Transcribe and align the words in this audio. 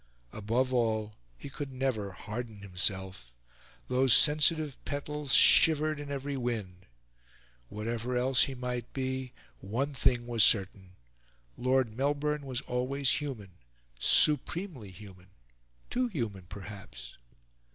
Above 0.33 0.73
all, 0.73 1.13
he 1.37 1.47
could 1.47 1.71
never 1.71 2.11
harden 2.11 2.63
himself; 2.63 3.31
those 3.87 4.15
sensitive 4.15 4.83
petals 4.83 5.31
shivered 5.31 5.99
in 5.99 6.09
every 6.09 6.35
wind. 6.35 6.87
Whatever 7.69 8.17
else 8.17 8.45
he 8.45 8.55
might 8.55 8.91
be, 8.93 9.31
one 9.59 9.93
thing 9.93 10.25
was 10.25 10.43
certain: 10.43 10.95
Lord 11.55 11.95
Melbourne 11.95 12.47
was 12.47 12.61
always 12.61 13.21
human, 13.21 13.51
supremely 13.99 14.89
human 14.89 15.29
too 15.91 16.07
human, 16.07 16.47
perhaps. 16.47 17.19